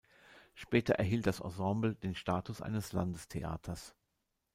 Später 0.55 0.95
erhielt 0.95 1.27
das 1.27 1.41
Ensemble 1.41 1.93
den 1.93 2.15
Status 2.15 2.59
eines 2.59 2.91
Landestheaters. 2.91 3.93